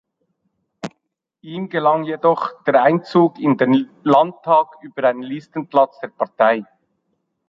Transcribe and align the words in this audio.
Ihm 1.41 1.69
gelang 1.69 2.05
jedoch 2.05 2.63
der 2.63 2.81
Einzug 2.81 3.37
in 3.37 3.55
den 3.57 3.87
Landtag 4.01 4.77
über 4.81 5.03
ein 5.07 5.21
Listenplatz 5.21 5.99
der 5.99 6.07
Partei. 6.07 6.65